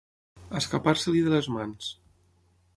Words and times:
Escapar-se-li 0.59 1.23
de 1.27 1.35
les 1.37 1.53
mans. 1.59 1.93